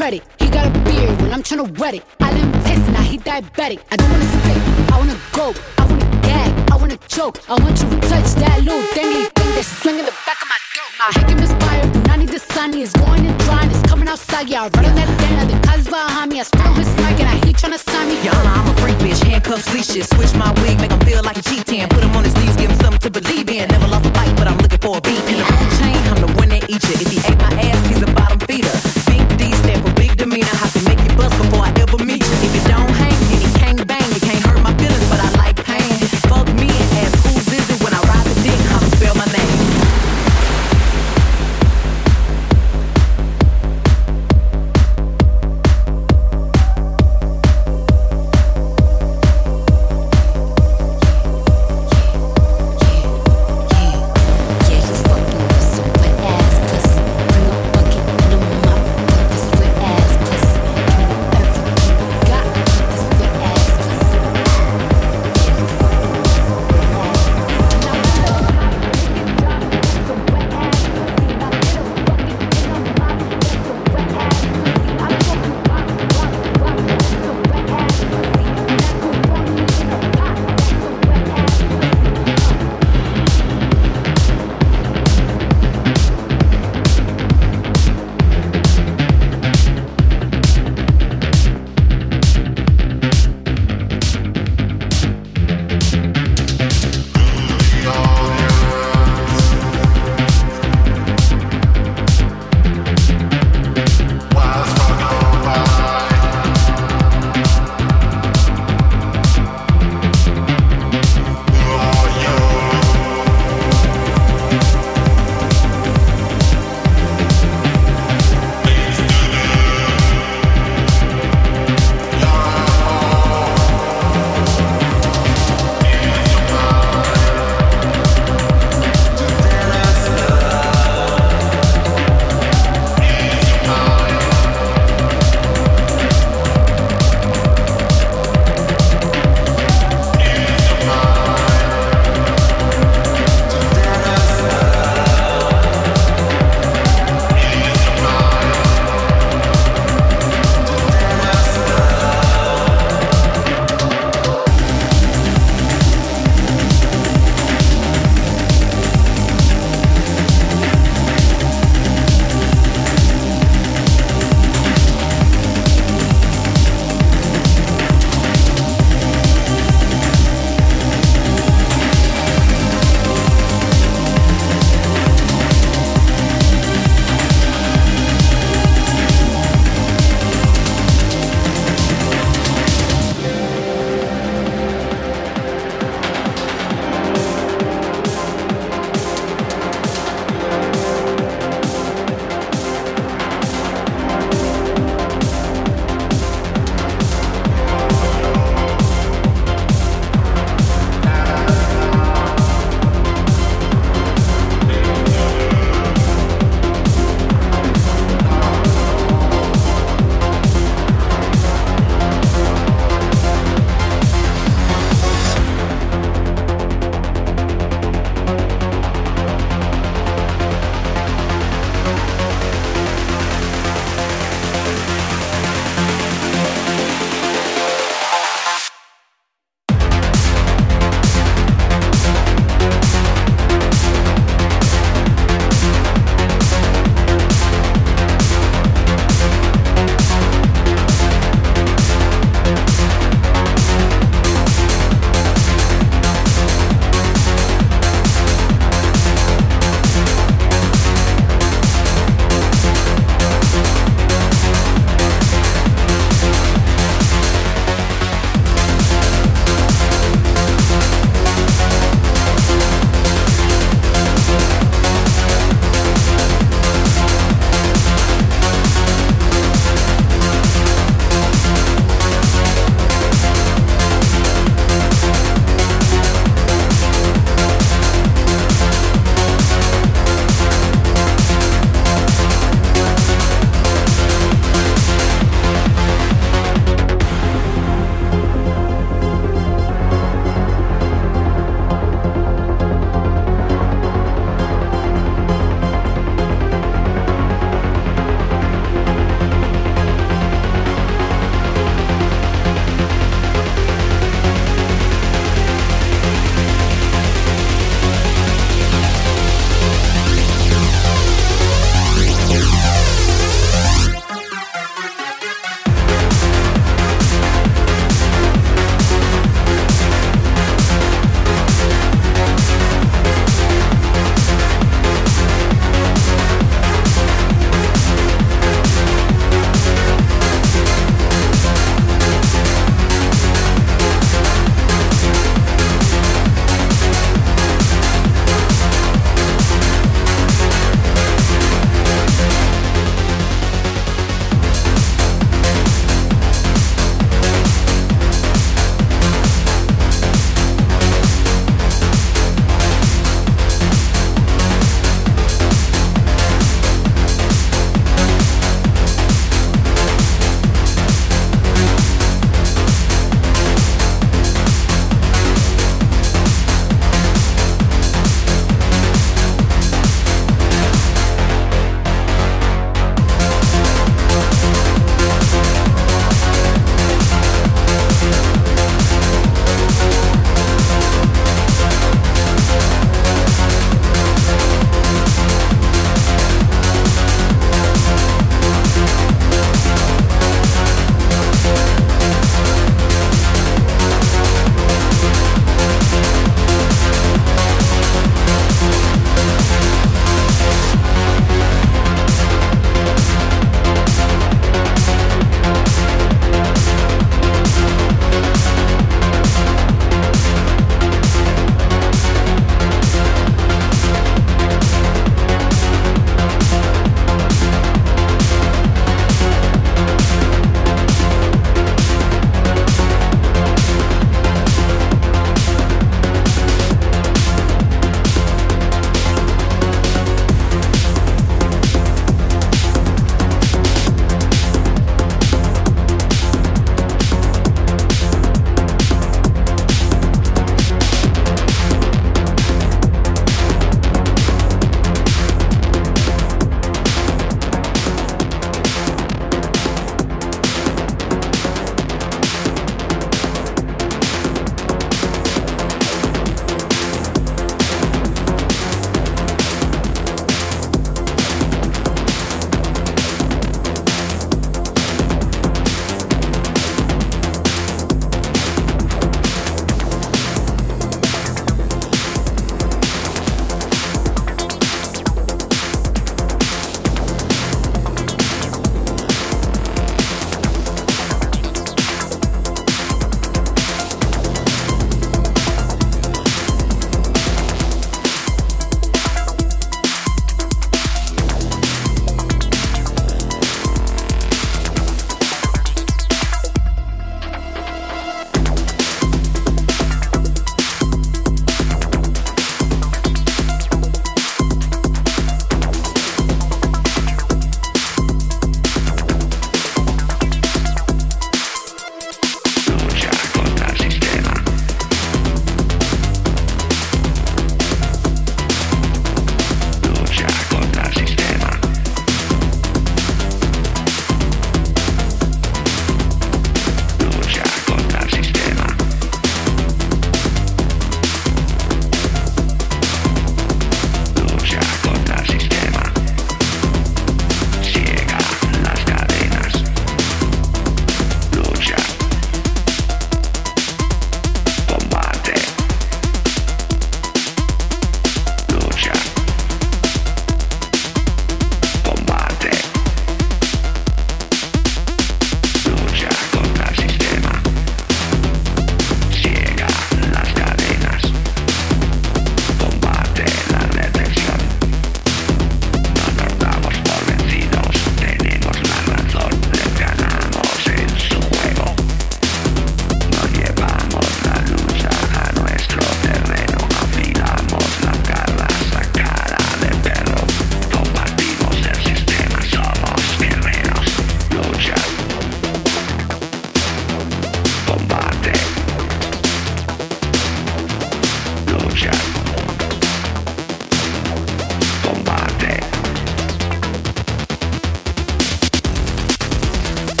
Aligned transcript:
credit. 0.00 0.22
He 0.38 0.48
got 0.48 0.66
a 0.66 0.70
beard 0.80 1.20
when 1.20 1.30
I'm 1.34 1.42
tryna 1.42 1.78
wet 1.78 1.94
it. 1.94 2.02
I 2.20 2.32
let 2.32 2.40
him 2.40 2.52
taste 2.64 2.88
it, 2.88 2.92
now 2.92 3.02
he 3.02 3.18
diabetic. 3.18 3.80
I 3.92 3.99